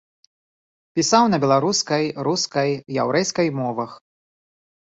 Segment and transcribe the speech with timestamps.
[0.99, 2.69] Пісаў на беларускай, рускай,
[3.01, 3.91] яўрэйскай мовах.